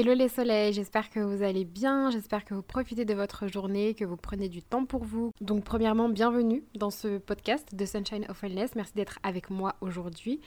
Hello 0.00 0.14
les 0.14 0.28
soleils, 0.28 0.72
j'espère 0.74 1.10
que 1.10 1.18
vous 1.18 1.42
allez 1.42 1.64
bien, 1.64 2.12
j'espère 2.12 2.44
que 2.44 2.54
vous 2.54 2.62
profitez 2.62 3.04
de 3.04 3.14
votre 3.14 3.48
journée, 3.48 3.94
que 3.94 4.04
vous 4.04 4.16
prenez 4.16 4.48
du 4.48 4.62
temps 4.62 4.84
pour 4.84 5.02
vous. 5.02 5.32
Donc 5.40 5.64
premièrement, 5.64 6.08
bienvenue 6.08 6.62
dans 6.76 6.92
ce 6.92 7.18
podcast 7.18 7.74
de 7.74 7.84
Sunshine 7.84 8.24
of 8.28 8.40
Wellness, 8.40 8.76
merci 8.76 8.92
d'être 8.94 9.18
avec 9.24 9.50
moi 9.50 9.74
aujourd'hui. 9.80 10.40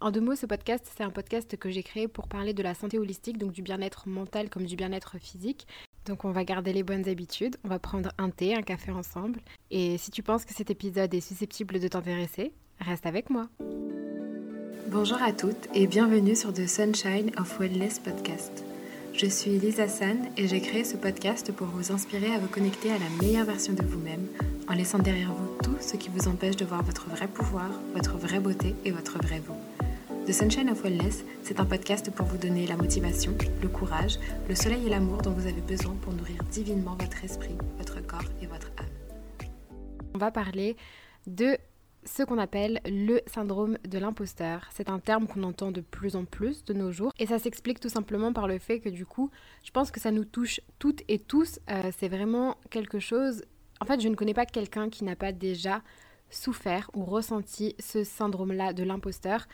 En 0.00 0.10
deux 0.10 0.20
mots, 0.20 0.34
ce 0.34 0.44
podcast, 0.44 0.90
c'est 0.92 1.04
un 1.04 1.10
podcast 1.10 1.56
que 1.56 1.70
j'ai 1.70 1.84
créé 1.84 2.08
pour 2.08 2.26
parler 2.26 2.52
de 2.52 2.64
la 2.64 2.74
santé 2.74 2.98
holistique, 2.98 3.38
donc 3.38 3.52
du 3.52 3.62
bien-être 3.62 4.08
mental 4.08 4.50
comme 4.50 4.64
du 4.64 4.74
bien-être 4.74 5.18
physique. 5.18 5.68
Donc 6.04 6.24
on 6.24 6.32
va 6.32 6.42
garder 6.42 6.72
les 6.72 6.82
bonnes 6.82 7.08
habitudes, 7.08 7.58
on 7.62 7.68
va 7.68 7.78
prendre 7.78 8.10
un 8.18 8.30
thé, 8.30 8.56
un 8.56 8.62
café 8.62 8.90
ensemble. 8.90 9.40
Et 9.70 9.98
si 9.98 10.10
tu 10.10 10.24
penses 10.24 10.44
que 10.44 10.52
cet 10.52 10.68
épisode 10.68 11.14
est 11.14 11.20
susceptible 11.20 11.78
de 11.78 11.86
t'intéresser, 11.86 12.52
reste 12.80 13.06
avec 13.06 13.30
moi. 13.30 13.46
Bonjour 14.88 15.22
à 15.22 15.32
toutes 15.32 15.68
et 15.74 15.86
bienvenue 15.86 16.34
sur 16.34 16.52
The 16.52 16.66
Sunshine 16.66 17.30
of 17.38 17.60
Wellness 17.60 18.00
podcast. 18.00 18.64
Je 19.20 19.26
suis 19.26 19.58
Lisa 19.58 19.86
San 19.86 20.16
et 20.38 20.48
j'ai 20.48 20.62
créé 20.62 20.82
ce 20.82 20.96
podcast 20.96 21.52
pour 21.52 21.66
vous 21.66 21.92
inspirer 21.92 22.34
à 22.34 22.38
vous 22.38 22.48
connecter 22.48 22.90
à 22.90 22.96
la 22.96 23.10
meilleure 23.20 23.44
version 23.44 23.74
de 23.74 23.82
vous-même 23.82 24.26
en 24.66 24.72
laissant 24.72 24.98
derrière 24.98 25.34
vous 25.34 25.58
tout 25.62 25.76
ce 25.78 25.98
qui 25.98 26.08
vous 26.08 26.26
empêche 26.26 26.56
de 26.56 26.64
voir 26.64 26.82
votre 26.82 27.06
vrai 27.10 27.28
pouvoir, 27.28 27.68
votre 27.92 28.16
vraie 28.16 28.40
beauté 28.40 28.74
et 28.86 28.90
votre 28.90 29.18
vrai 29.18 29.42
vous. 29.46 29.58
The 30.26 30.32
Sunshine 30.32 30.70
of 30.70 30.82
Wellness, 30.82 31.22
c'est 31.42 31.60
un 31.60 31.66
podcast 31.66 32.10
pour 32.10 32.24
vous 32.24 32.38
donner 32.38 32.66
la 32.66 32.78
motivation, 32.78 33.36
le 33.60 33.68
courage, 33.68 34.18
le 34.48 34.54
soleil 34.54 34.86
et 34.86 34.88
l'amour 34.88 35.20
dont 35.20 35.32
vous 35.32 35.46
avez 35.46 35.60
besoin 35.60 35.94
pour 36.00 36.14
nourrir 36.14 36.42
divinement 36.44 36.96
votre 36.98 37.22
esprit, 37.22 37.58
votre 37.76 38.00
corps 38.00 38.24
et 38.40 38.46
votre 38.46 38.72
âme. 38.78 39.48
On 40.14 40.18
va 40.18 40.30
parler 40.30 40.78
de 41.26 41.58
ce 42.04 42.22
qu'on 42.22 42.38
appelle 42.38 42.80
le 42.86 43.20
syndrome 43.26 43.78
de 43.86 43.98
l'imposteur. 43.98 44.66
C'est 44.72 44.88
un 44.88 44.98
terme 44.98 45.26
qu'on 45.26 45.42
entend 45.42 45.70
de 45.70 45.80
plus 45.80 46.16
en 46.16 46.24
plus 46.24 46.64
de 46.64 46.72
nos 46.72 46.92
jours 46.92 47.12
et 47.18 47.26
ça 47.26 47.38
s'explique 47.38 47.80
tout 47.80 47.88
simplement 47.88 48.32
par 48.32 48.48
le 48.48 48.58
fait 48.58 48.80
que 48.80 48.88
du 48.88 49.06
coup, 49.06 49.30
je 49.64 49.70
pense 49.70 49.90
que 49.90 50.00
ça 50.00 50.10
nous 50.10 50.24
touche 50.24 50.60
toutes 50.78 51.02
et 51.08 51.18
tous. 51.18 51.60
Euh, 51.70 51.90
c'est 51.96 52.08
vraiment 52.08 52.56
quelque 52.70 52.98
chose... 52.98 53.42
En 53.82 53.86
fait, 53.86 54.00
je 54.00 54.08
ne 54.08 54.14
connais 54.14 54.34
pas 54.34 54.46
quelqu'un 54.46 54.90
qui 54.90 55.04
n'a 55.04 55.16
pas 55.16 55.32
déjà 55.32 55.82
souffert 56.30 56.90
ou 56.94 57.04
ressenti 57.04 57.74
ce 57.78 58.04
syndrome-là 58.04 58.72
de 58.72 58.82
l'imposteur. 58.82 59.46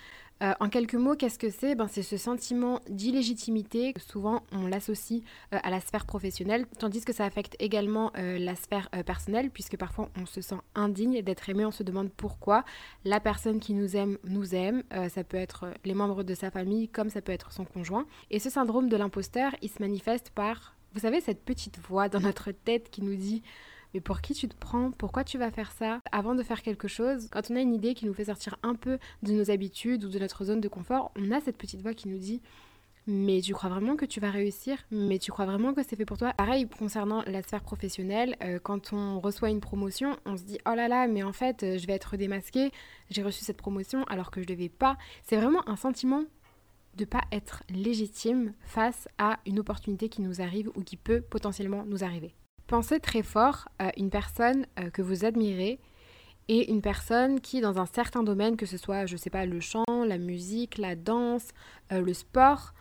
Euh, 0.43 0.53
en 0.61 0.69
quelques 0.69 0.95
mots, 0.95 1.15
qu'est-ce 1.17 1.39
que 1.39 1.49
c'est? 1.49 1.75
Ben, 1.75 1.89
C'est 1.89 2.03
ce 2.03 2.19
sentiment 2.19 2.81
d'illégitimité. 2.91 3.95
Souvent, 3.97 4.43
on 4.53 4.67
l'associe 4.67 5.23
euh, 5.55 5.59
à 5.63 5.71
la 5.71 5.81
sphère 5.81 6.05
professionnelle, 6.05 6.67
tandis 6.79 7.05
que 7.05 7.15
ça 7.15 7.25
affecte 7.25 7.57
également 7.59 8.13
euh, 8.19 8.39
la 8.39 8.55
sphère 8.55 8.91
personnelle, 9.07 9.51
puisque 9.51 9.79
parfois 9.79 10.11
on 10.21 10.27
se 10.27 10.43
sent 10.43 10.57
indigne 10.75 11.23
d'être 11.23 11.49
aimé, 11.49 11.65
on 11.65 11.71
se 11.71 11.83
demande 11.83 12.11
pourquoi 12.11 12.65
la 13.05 13.19
personne 13.19 13.61
qui 13.61 13.73
nous 13.73 13.97
aime 13.97 14.19
nous 14.25 14.55
aime. 14.55 14.83
ça 15.09 15.25
peut 15.25 15.37
être 15.37 15.67
les 15.85 15.95
membres 15.95 16.23
de 16.23 16.35
sa 16.35 16.51
famille, 16.51 16.89
comme 16.89 17.09
ça 17.09 17.23
peut 17.23 17.33
être 17.33 17.53
son 17.53 17.65
conjoint. 17.65 18.07
Et 18.31 18.39
ce 18.39 18.51
syndrome 18.51 18.89
de 18.89 18.97
l'imposteur, 18.97 19.55
il 19.63 19.71
se 19.71 19.81
manifeste 19.81 20.31
par, 20.31 20.75
vous 20.95 21.01
savez, 21.01 21.21
cette 21.21 21.45
petite 21.45 21.79
voix 21.79 22.09
dans 22.09 22.21
notre 22.21 22.51
tête 22.51 22.91
qui 22.91 23.03
nous 23.03 23.17
dit 23.17 23.43
mais 23.95 24.01
pour 24.01 24.21
qui 24.21 24.35
tu 24.35 24.49
te 24.49 24.57
prends? 24.59 24.91
Pourquoi 24.91 25.25
tu 25.25 25.39
vas 25.39 25.51
faire 25.51 25.73
ça? 25.73 26.01
Avant 26.13 26.35
de 26.35 26.43
faire 26.43 26.63
quelque 26.63 26.89
chose, 26.89 27.29
quand 27.31 27.51
on 27.51 27.57
a 27.57 27.61
une 27.61 27.75
idée 27.75 27.95
qui 27.95 28.07
nous 28.07 28.15
fait 28.15 28.27
sortir 28.27 28.57
un 28.63 28.75
peu 28.75 28.99
de 29.23 29.33
nos 29.33 29.51
habitudes 29.51 30.05
ou 30.05 30.09
de 30.09 30.19
notre 30.19 30.45
zone 30.45 30.61
de 30.61 30.69
confort, 30.69 31.13
on 31.17 31.31
a 31.31 31.41
cette 31.41 31.57
petite 31.57 31.83
voix 31.83 31.95
qui 31.95 32.09
nous 32.09 32.19
dit 32.19 32.41
mais 33.09 33.41
tu 33.41 33.55
crois 33.55 33.71
vraiment 33.71 33.95
que 33.95 34.05
tu 34.05 34.19
vas 34.19 34.31
réussir? 34.31 34.79
Mais 34.91 35.21
tu 35.21 35.31
crois 35.31 35.47
vraiment 35.47 35.73
que 35.73 35.83
c'est 35.85 35.95
fait 35.95 36.05
pour 36.05 36.19
toi? 36.19 36.33
Pareil 36.33 36.69
concernant 36.69 37.23
la 37.27 37.41
sphère 37.43 37.63
professionnelle, 37.63 38.37
euh, 38.43 38.59
quand 38.61 38.93
on 38.93 39.21
reçoit 39.21 39.51
une 39.51 39.61
promotion, 39.61 40.17
on 40.25 40.37
se 40.37 40.43
dit 40.43 40.59
oh 40.67 40.75
là 40.75 40.89
là, 40.89 41.07
mais 41.07 41.23
en 41.23 41.33
fait, 41.33 41.63
euh, 41.63 41.79
je 41.79 41.87
vais 41.87 41.93
être 41.93 42.17
démasqué, 42.17 42.73
j'ai 43.11 43.23
reçu 43.23 43.45
cette 43.45 43.59
promotion 43.59 44.03
alors 44.05 44.33
que 44.33 44.41
je 44.41 44.47
ne 44.49 44.55
devais 44.55 44.69
pas. 44.69 44.97
C'est 45.23 45.37
vraiment 45.37 45.67
un 45.69 45.77
sentiment 45.77 46.25
de 46.97 47.05
pas 47.05 47.23
être 47.31 47.63
légitime 47.69 48.55
face 48.65 49.09
à 49.19 49.39
une 49.47 49.61
opportunité 49.61 50.09
qui 50.09 50.23
nous 50.23 50.41
arrive 50.41 50.71
ou 50.75 50.83
qui 50.83 50.97
peut 50.97 51.21
potentiellement 51.21 51.85
nous 51.87 52.03
arriver. 52.03 52.35
Pensez 52.67 52.99
très 52.99 53.23
fort 53.23 53.69
à 53.79 53.93
une 53.97 54.11
personne 54.11 54.67
euh, 54.81 54.91
que 54.91 55.01
vous 55.01 55.25
admirez 55.25 55.79
et 56.49 56.71
une 56.71 56.83
personne 56.83 57.41
qui, 57.41 57.61
dans 57.61 57.79
un 57.79 57.87
certain 57.87 58.25
domaine, 58.25 58.57
que 58.57 58.67
ce 58.67 58.77
soit, 58.77 59.07
je 59.07 59.17
sais 59.17 59.31
pas, 59.31 59.47
le 59.47 59.61
chant, 59.61 59.85
la 59.87 60.19
musique, 60.19 60.77
la 60.79 60.97
danse, 60.97 61.49
euh, 61.93 62.01
le 62.01 62.13
sport, 62.13 62.75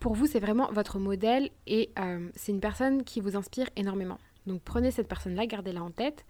pour 0.00 0.14
vous, 0.14 0.26
c'est 0.26 0.40
vraiment 0.40 0.68
votre 0.72 0.98
modèle 0.98 1.50
et 1.66 1.90
euh, 1.98 2.28
c'est 2.34 2.50
une 2.50 2.60
personne 2.60 3.04
qui 3.04 3.20
vous 3.20 3.36
inspire 3.36 3.68
énormément. 3.76 4.18
Donc 4.46 4.62
prenez 4.62 4.90
cette 4.90 5.06
personne-là, 5.06 5.46
gardez-la 5.46 5.82
en 5.82 5.90
tête 5.90 6.24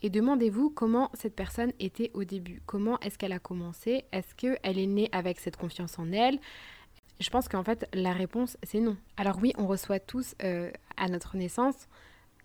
et 0.00 0.08
demandez-vous 0.08 0.70
comment 0.70 1.10
cette 1.12 1.34
personne 1.34 1.72
était 1.80 2.10
au 2.14 2.24
début. 2.24 2.62
Comment 2.64 2.98
est-ce 3.00 3.18
qu'elle 3.18 3.32
a 3.32 3.40
commencé? 3.40 4.04
Est-ce 4.12 4.34
qu'elle 4.34 4.78
est 4.78 4.86
née 4.86 5.10
avec 5.12 5.40
cette 5.40 5.56
confiance 5.56 5.98
en 5.98 6.12
elle? 6.12 6.38
Je 7.20 7.28
pense 7.28 7.48
qu'en 7.48 7.64
fait, 7.64 7.88
la 7.92 8.12
réponse, 8.12 8.56
c'est 8.62 8.78
non. 8.78 8.96
Alors 9.16 9.38
oui, 9.42 9.52
on 9.58 9.66
reçoit 9.66 9.98
tous 9.98 10.36
à 10.38 11.08
notre 11.08 11.36
naissance 11.36 11.88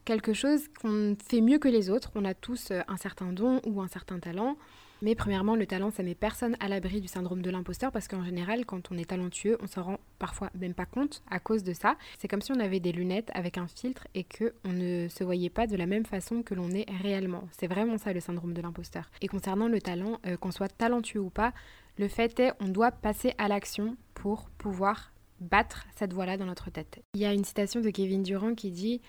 quelque 0.05 0.33
chose 0.33 0.67
qu'on 0.81 1.15
fait 1.27 1.41
mieux 1.41 1.59
que 1.59 1.67
les 1.67 1.89
autres. 1.89 2.11
On 2.15 2.25
a 2.25 2.33
tous 2.33 2.71
euh, 2.71 2.81
un 2.87 2.97
certain 2.97 3.31
don 3.31 3.61
ou 3.65 3.81
un 3.81 3.87
certain 3.87 4.19
talent. 4.19 4.57
Mais 5.01 5.15
premièrement, 5.15 5.57
le 5.57 5.65
talent, 5.65 5.91
ça 5.91 6.01
met 6.01 6.15
personne 6.15 6.55
à 6.61 6.69
l'abri 6.69 7.01
du 7.01 7.09
syndrome 7.09 7.41
de 7.41 7.49
l'imposteur 7.49 7.91
parce 7.91 8.07
qu'en 8.07 8.23
général, 8.23 8.65
quand 8.65 8.89
on 8.89 8.97
est 8.97 9.09
talentueux, 9.09 9.57
on 9.61 9.67
s'en 9.67 9.83
rend 9.83 9.99
parfois 10.17 10.49
même 10.57 10.73
pas 10.73 10.85
compte 10.85 11.21
à 11.29 11.39
cause 11.39 11.61
de 11.63 11.73
ça. 11.73 11.97
C'est 12.17 12.29
comme 12.29 12.39
si 12.39 12.53
on 12.53 12.59
avait 12.61 12.79
des 12.79 12.93
lunettes 12.93 13.29
avec 13.33 13.57
un 13.57 13.67
filtre 13.67 14.07
et 14.15 14.23
que 14.23 14.53
on 14.63 14.71
ne 14.71 15.09
se 15.09 15.25
voyait 15.25 15.49
pas 15.49 15.67
de 15.67 15.75
la 15.75 15.87
même 15.87 16.05
façon 16.05 16.41
que 16.41 16.53
l'on 16.53 16.71
est 16.71 16.89
réellement. 17.01 17.43
C'est 17.51 17.67
vraiment 17.67 17.97
ça 17.97 18.13
le 18.13 18.21
syndrome 18.21 18.53
de 18.53 18.61
l'imposteur. 18.61 19.09
Et 19.19 19.27
concernant 19.27 19.67
le 19.67 19.81
talent, 19.81 20.19
euh, 20.25 20.37
qu'on 20.37 20.51
soit 20.51 20.69
talentueux 20.69 21.19
ou 21.19 21.29
pas, 21.29 21.51
le 21.97 22.07
fait 22.07 22.39
est, 22.39 22.53
on 22.61 22.69
doit 22.69 22.91
passer 22.91 23.33
à 23.37 23.49
l'action 23.49 23.97
pour 24.13 24.49
pouvoir 24.51 25.11
battre 25.41 25.85
cette 25.97 26.13
voix-là 26.13 26.37
dans 26.37 26.45
notre 26.45 26.71
tête. 26.71 27.03
Il 27.15 27.19
y 27.19 27.25
a 27.25 27.33
une 27.33 27.43
citation 27.43 27.81
de 27.81 27.89
Kevin 27.89 28.23
Durant 28.23 28.55
qui 28.55 28.71
dit 28.71 29.01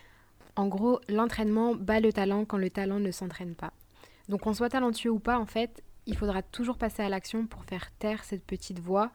en 0.57 0.69
gros, 0.69 1.01
l'entraînement 1.09 1.75
bat 1.75 2.01
le 2.01 2.13
talent 2.13 2.45
quand 2.45 2.59
le 2.59 2.71
talent 2.71 3.01
ne 3.01 3.11
s'entraîne 3.11 3.55
pas. 3.55 3.73
Donc 4.29 4.43
qu'on 4.43 4.55
soit 4.55 4.71
talentueux 4.71 5.11
ou 5.11 5.19
pas, 5.19 5.39
en 5.39 5.47
fait, 5.47 5.83
il 6.07 6.17
faudra 6.17 6.43
toujours 6.43 6.79
passer 6.79 7.03
à 7.03 7.09
l'action 7.09 7.47
pour 7.47 7.65
faire 7.65 7.91
taire 7.99 8.25
cette 8.25 8.45
petite 8.45 8.79
voix 8.79 9.11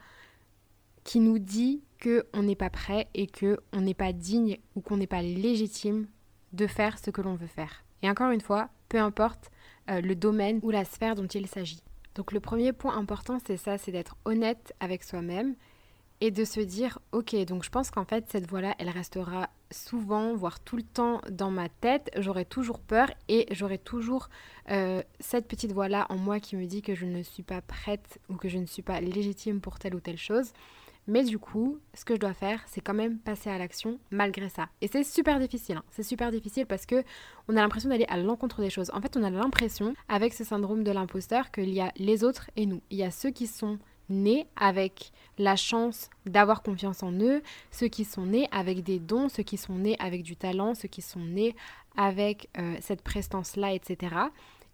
qui 1.03 1.19
nous 1.19 1.39
dit 1.39 1.83
qu'on 2.01 2.43
n'est 2.43 2.55
pas 2.55 2.69
prêt 2.69 3.07
et 3.13 3.27
qu'on 3.27 3.81
n'est 3.81 3.93
pas 3.93 4.13
digne 4.13 4.57
ou 4.75 4.81
qu'on 4.81 4.97
n'est 4.97 5.07
pas 5.07 5.21
légitime 5.21 6.07
de 6.53 6.67
faire 6.67 6.97
ce 6.97 7.09
que 7.09 7.21
l'on 7.21 7.35
veut 7.35 7.47
faire. 7.47 7.83
Et 8.01 8.09
encore 8.09 8.31
une 8.31 8.41
fois, 8.41 8.69
peu 8.89 8.99
importe 8.99 9.51
euh, 9.89 10.01
le 10.01 10.15
domaine 10.15 10.59
ou 10.61 10.71
la 10.71 10.85
sphère 10.85 11.15
dont 11.15 11.27
il 11.27 11.47
s'agit. 11.47 11.81
Donc 12.15 12.31
le 12.31 12.39
premier 12.39 12.73
point 12.73 12.97
important, 12.97 13.37
c'est 13.45 13.57
ça, 13.57 13.77
c'est 13.77 13.91
d'être 13.91 14.17
honnête 14.25 14.73
avec 14.79 15.03
soi-même 15.03 15.55
et 16.21 16.31
de 16.31 16.43
se 16.43 16.59
dire, 16.59 16.99
ok, 17.11 17.35
donc 17.45 17.63
je 17.63 17.69
pense 17.69 17.91
qu'en 17.91 18.05
fait, 18.05 18.25
cette 18.29 18.49
voix-là, 18.49 18.75
elle 18.77 18.89
restera 18.89 19.49
souvent, 19.71 20.35
voire 20.35 20.59
tout 20.59 20.75
le 20.75 20.83
temps 20.83 21.21
dans 21.31 21.51
ma 21.51 21.69
tête. 21.69 22.11
J'aurai 22.17 22.45
toujours 22.45 22.79
peur 22.79 23.09
et 23.29 23.47
j'aurai 23.51 23.77
toujours 23.77 24.29
euh, 24.69 25.01
cette 25.19 25.47
petite 25.47 25.71
voix-là 25.71 26.07
en 26.09 26.17
moi 26.17 26.39
qui 26.39 26.57
me 26.57 26.65
dit 26.65 26.81
que 26.81 26.95
je 26.95 27.05
ne 27.05 27.23
suis 27.23 27.43
pas 27.43 27.61
prête 27.61 28.19
ou 28.29 28.35
que 28.35 28.49
je 28.49 28.57
ne 28.57 28.65
suis 28.65 28.81
pas 28.81 28.99
légitime 28.99 29.61
pour 29.61 29.79
telle 29.79 29.95
ou 29.95 29.99
telle 29.99 30.17
chose. 30.17 30.51
Mais 31.07 31.23
du 31.23 31.39
coup, 31.39 31.79
ce 31.95 32.05
que 32.05 32.13
je 32.13 32.19
dois 32.19 32.35
faire, 32.35 32.61
c'est 32.67 32.81
quand 32.81 32.93
même 32.93 33.17
passer 33.17 33.49
à 33.49 33.57
l'action 33.57 33.97
malgré 34.11 34.47
ça. 34.47 34.69
Et 34.81 34.87
c'est 34.87 35.03
super 35.03 35.39
difficile. 35.39 35.77
Hein. 35.77 35.83
C'est 35.89 36.03
super 36.03 36.29
difficile 36.29 36.67
parce 36.67 36.85
que 36.85 37.03
on 37.47 37.57
a 37.57 37.61
l'impression 37.61 37.89
d'aller 37.89 38.05
à 38.09 38.17
l'encontre 38.17 38.61
des 38.61 38.69
choses. 38.69 38.91
En 38.93 39.01
fait, 39.01 39.17
on 39.17 39.23
a 39.23 39.31
l'impression, 39.31 39.95
avec 40.07 40.33
ce 40.35 40.43
syndrome 40.43 40.83
de 40.83 40.91
l'imposteur, 40.91 41.49
qu'il 41.49 41.69
y 41.69 41.81
a 41.81 41.91
les 41.95 42.23
autres 42.23 42.51
et 42.55 42.67
nous. 42.67 42.81
Il 42.91 42.97
y 42.97 43.03
a 43.03 43.09
ceux 43.09 43.31
qui 43.31 43.47
sont 43.47 43.79
nés 44.09 44.47
avec 44.55 45.11
la 45.37 45.55
chance 45.55 46.09
d'avoir 46.25 46.61
confiance 46.61 47.03
en 47.03 47.11
eux, 47.13 47.41
ceux 47.71 47.87
qui 47.87 48.05
sont 48.05 48.25
nés 48.25 48.47
avec 48.51 48.83
des 48.83 48.99
dons, 48.99 49.29
ceux 49.29 49.43
qui 49.43 49.57
sont 49.57 49.75
nés 49.75 49.95
avec 49.99 50.23
du 50.23 50.35
talent, 50.35 50.75
ceux 50.75 50.87
qui 50.87 51.01
sont 51.01 51.19
nés 51.19 51.55
avec 51.95 52.49
euh, 52.57 52.75
cette 52.81 53.01
prestance-là, 53.01 53.73
etc. 53.73 54.15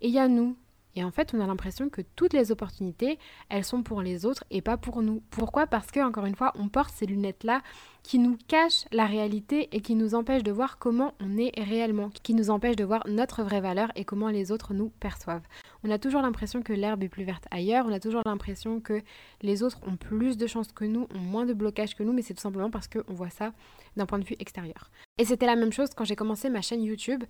Et 0.01 0.07
il 0.07 0.13
y 0.13 0.19
a 0.19 0.27
nous. 0.27 0.55
Et 0.95 1.03
en 1.03 1.11
fait, 1.11 1.33
on 1.33 1.41
a 1.41 1.47
l'impression 1.47 1.89
que 1.89 2.01
toutes 2.15 2.33
les 2.33 2.51
opportunités, 2.51 3.19
elles 3.49 3.65
sont 3.65 3.83
pour 3.83 4.01
les 4.01 4.25
autres 4.25 4.45
et 4.49 4.61
pas 4.61 4.77
pour 4.77 5.01
nous. 5.01 5.21
Pourquoi? 5.29 5.67
Parce 5.67 5.91
que, 5.91 5.99
encore 5.99 6.25
une 6.25 6.35
fois, 6.35 6.53
on 6.55 6.69
porte 6.69 6.93
ces 6.95 7.05
lunettes-là 7.05 7.61
qui 8.01 8.19
nous 8.19 8.37
cachent 8.47 8.85
la 8.91 9.05
réalité 9.05 9.67
et 9.75 9.81
qui 9.81 9.95
nous 9.95 10.15
empêchent 10.15 10.43
de 10.43 10.51
voir 10.51 10.77
comment 10.77 11.13
on 11.19 11.37
est 11.37 11.51
réellement, 11.59 12.09
qui 12.23 12.33
nous 12.33 12.49
empêchent 12.49 12.75
de 12.75 12.83
voir 12.83 13.03
notre 13.07 13.43
vraie 13.43 13.61
valeur 13.61 13.91
et 13.95 14.05
comment 14.05 14.29
les 14.29 14.51
autres 14.51 14.73
nous 14.73 14.89
perçoivent. 14.99 15.45
On 15.83 15.91
a 15.91 15.97
toujours 15.97 16.21
l'impression 16.21 16.61
que 16.61 16.71
l'herbe 16.71 17.03
est 17.03 17.09
plus 17.09 17.23
verte 17.23 17.45
ailleurs, 17.51 17.85
on 17.87 17.91
a 17.91 17.99
toujours 17.99 18.21
l'impression 18.25 18.79
que 18.79 19.01
les 19.41 19.63
autres 19.63 19.79
ont 19.87 19.97
plus 19.97 20.37
de 20.37 20.47
chances 20.47 20.71
que 20.71 20.85
nous, 20.85 21.07
ont 21.13 21.19
moins 21.19 21.45
de 21.45 21.53
blocages 21.53 21.95
que 21.95 22.03
nous, 22.03 22.13
mais 22.13 22.21
c'est 22.21 22.33
tout 22.33 22.41
simplement 22.41 22.69
parce 22.69 22.87
qu'on 22.87 23.13
voit 23.13 23.29
ça 23.29 23.53
d'un 23.97 24.05
point 24.05 24.19
de 24.19 24.25
vue 24.25 24.35
extérieur. 24.39 24.91
Et 25.17 25.25
c'était 25.25 25.45
la 25.45 25.55
même 25.55 25.73
chose 25.73 25.89
quand 25.95 26.05
j'ai 26.05 26.15
commencé 26.15 26.49
ma 26.49 26.61
chaîne 26.61 26.83
YouTube 26.83 27.23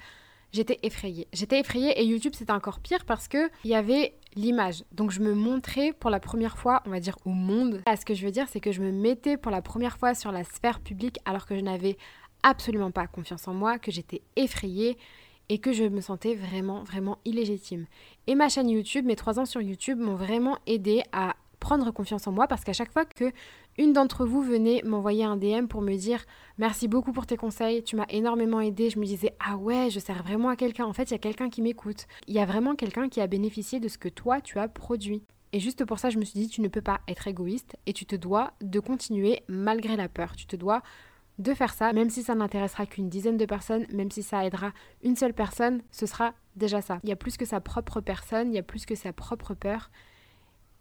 j'étais 0.56 0.80
effrayée. 0.84 1.28
J'étais 1.34 1.60
effrayée 1.60 2.00
et 2.00 2.06
YouTube 2.06 2.34
c'était 2.36 2.52
encore 2.52 2.80
pire 2.80 3.06
parce 3.06 3.28
que 3.28 3.50
il 3.64 3.72
y 3.72 3.76
avait 3.76 4.16
l'image. 4.36 4.84
Donc 4.92 5.12
je 5.12 5.20
me 5.20 5.34
montrais 5.34 5.94
pour 5.94 6.10
la 6.10 6.20
première 6.20 6.58
fois, 6.58 6.82
on 6.86 6.90
va 6.90 7.00
dire 7.00 7.18
au 7.26 7.32
monde. 7.32 7.82
ce 7.86 8.06
que 8.06 8.14
je 8.14 8.26
veux 8.26 8.32
dire, 8.32 8.48
c'est 8.50 8.60
que 8.60 8.72
je 8.72 8.82
me 8.82 8.92
mettais 8.92 9.38
pour 9.38 9.52
la 9.52 9.62
première 9.62 9.98
fois 9.98 10.14
sur 10.14 10.32
la 10.32 10.44
sphère 10.44 10.80
publique 10.80 11.20
alors 11.26 11.46
que 11.46 11.56
je 11.56 11.62
n'avais 11.62 11.98
absolument 12.44 12.92
pas 12.92 13.08
confiance 13.08 13.48
en 13.48 13.54
moi, 13.54 13.80
que 13.80 13.92
j'étais 13.92 14.22
effrayée 14.36 14.98
et 15.50 15.60
que 15.60 15.74
je 15.74 15.84
me 15.84 16.02
sentais 16.02 16.36
vraiment, 16.36 16.84
vraiment 16.84 17.20
illégitime. 17.26 17.86
Et 18.28 18.36
ma 18.36 18.50
chaîne 18.50 18.70
YouTube, 18.70 19.06
mes 19.06 19.16
trois 19.16 19.40
ans 19.40 19.46
sur 19.46 19.62
YouTube 19.62 20.00
m'ont 20.00 20.16
vraiment 20.16 20.58
aidé 20.66 21.04
à 21.12 21.36
prendre 21.60 21.92
confiance 21.92 22.28
en 22.28 22.32
moi 22.32 22.48
parce 22.48 22.64
qu'à 22.64 22.74
chaque 22.74 22.92
fois 22.92 23.06
que 23.06 23.32
une 23.78 23.94
d'entre 23.94 24.26
vous 24.26 24.42
venait 24.42 24.82
m'envoyer 24.84 25.26
un 25.26 25.38
DM 25.38 25.68
pour 25.68 25.82
me 25.82 25.96
dire 25.96 26.24
merci 26.58 26.88
beaucoup 26.88 27.12
pour 27.12 27.26
tes 27.26 27.38
conseils, 27.38 27.84
tu 27.84 27.96
m'as 27.96 28.06
énormément 28.10 28.62
aidé. 28.62 28.90
Je 28.90 29.00
me 29.00 29.06
disais 29.06 29.36
ah 29.40 29.58
ouais, 29.58 29.90
je 29.90 30.00
sers 30.00 30.24
vraiment 30.24 30.50
à 30.50 30.56
quelqu'un. 30.56 30.86
En 30.86 30.94
fait, 30.94 31.04
il 31.04 31.12
y 31.12 31.16
a 31.16 31.20
quelqu'un 31.20 31.50
qui 31.50 31.62
m'écoute. 31.62 32.08
Il 32.28 32.34
y 32.34 32.40
a 32.40 32.46
vraiment 32.46 32.76
quelqu'un 32.76 33.10
qui 33.10 33.22
a 33.22 33.28
bénéficié 33.28 33.80
de 33.80 33.88
ce 33.88 33.98
que 33.98 34.10
toi 34.10 34.42
tu 34.42 34.60
as 34.60 34.68
produit. 34.68 35.24
Et 35.52 35.60
juste 35.60 35.86
pour 35.86 36.00
ça, 36.00 36.10
je 36.10 36.18
me 36.18 36.26
suis 36.26 36.40
dit 36.40 36.50
tu 36.50 36.62
ne 36.62 36.68
peux 36.68 36.82
pas 36.82 37.02
être 37.08 37.28
égoïste 37.28 37.76
et 37.86 37.94
tu 37.94 38.06
te 38.06 38.16
dois 38.16 38.54
de 38.62 38.80
continuer 38.80 39.44
malgré 39.48 39.96
la 39.96 40.10
peur. 40.10 40.36
Tu 40.36 40.48
te 40.48 40.56
dois 40.56 40.82
de 41.38 41.54
faire 41.54 41.74
ça, 41.74 41.92
même 41.92 42.10
si 42.10 42.24
ça 42.24 42.36
n'intéressera 42.36 42.86
qu'une 42.86 43.10
dizaine 43.10 43.38
de 43.38 43.46
personnes, 43.46 43.86
même 43.92 44.12
si 44.12 44.24
ça 44.24 44.46
aidera 44.46 44.72
une 45.04 45.16
seule 45.16 45.34
personne, 45.34 45.82
ce 45.92 46.06
sera 46.06 46.34
déjà 46.56 46.82
ça. 46.82 47.00
Il 47.04 47.10
y 47.10 47.12
a 47.12 47.18
plus 47.18 47.38
que 47.38 47.46
sa 47.46 47.60
propre 47.60 48.00
personne, 48.00 48.52
il 48.52 48.56
y 48.56 48.60
a 48.60 48.64
plus 48.64 48.86
que 48.86 48.96
sa 48.96 49.12
propre 49.12 49.54
peur. 49.54 49.92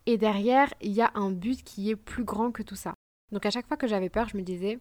Et 0.07 0.19
derrière, 0.19 0.73
il 0.81 0.93
y 0.93 1.01
a 1.01 1.11
un 1.15 1.31
but 1.31 1.63
qui 1.63 1.91
est 1.91 1.97
plus 1.97 2.25
grand 2.25 2.53
que 2.53 2.63
tout 2.63 2.77
ça. 2.77 2.95
Donc 3.33 3.47
à 3.47 3.51
chaque 3.51 3.67
fois 3.67 3.77
que 3.77 3.87
j'avais 3.87 4.11
peur, 4.11 4.29
je 4.29 4.37
me 4.37 4.43
disais, 4.43 4.79